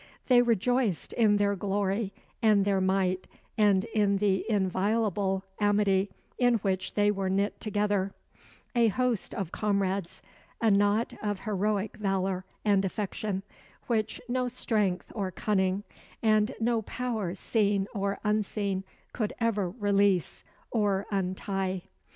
[0.29, 2.11] They rejoiced in their glory
[2.41, 8.11] and their might and in the inviolable amity in which they were knit together;
[8.75, 10.23] a host of comrades,
[10.59, 13.43] a knot of heroic valor and affection,
[13.85, 15.83] which no strength or cunning,
[16.23, 18.83] and no power seen or unseen,
[19.13, 21.83] could ever release or untie.